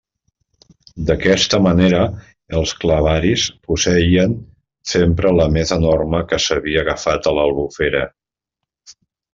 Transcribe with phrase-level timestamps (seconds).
[1.09, 1.99] D'aquesta manera
[2.61, 4.35] els clavaris posseïen
[4.95, 8.07] sempre la més enorme que s'havia agafat a l'Albufera.